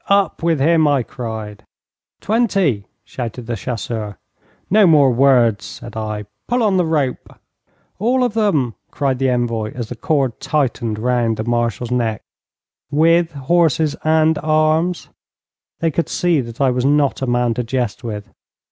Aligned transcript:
'Up 0.07 0.41
with 0.41 0.59
him!' 0.59 0.87
I 0.87 1.03
cried. 1.03 1.63
'Twenty,' 2.21 2.87
shouted 3.03 3.45
the 3.45 3.55
chasseur. 3.55 4.17
'No 4.67 4.87
more 4.87 5.11
words,' 5.11 5.63
said 5.63 5.95
I. 5.95 6.25
'Pull 6.47 6.63
on 6.63 6.77
the 6.77 6.87
rope!' 6.87 7.37
'All 7.99 8.23
of 8.23 8.33
them,' 8.33 8.73
cried 8.89 9.19
the 9.19 9.29
envoy, 9.29 9.71
as 9.75 9.89
the 9.89 9.95
cord 9.95 10.39
tightened 10.39 10.97
round 10.97 11.37
the 11.37 11.43
Marshal's 11.43 11.91
neck. 11.91 12.23
'With 12.89 13.31
horses 13.33 13.95
and 14.03 14.39
arms?' 14.39 15.09
They 15.81 15.91
could 15.91 16.09
see 16.09 16.41
that 16.41 16.59
I 16.59 16.71
was 16.71 16.83
not 16.83 17.21
a 17.21 17.27
man 17.27 17.53
to 17.53 17.63
jest 17.63 18.03
with. 18.03 18.27